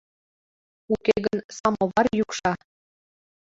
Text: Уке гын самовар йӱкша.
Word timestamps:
Уке 0.93 1.15
гын 1.25 1.37
самовар 1.57 2.05
йӱкша. 2.17 2.53